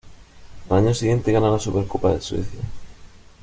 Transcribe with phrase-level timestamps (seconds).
[0.69, 2.61] Al año siguiente gana la Supercopa de Suecia.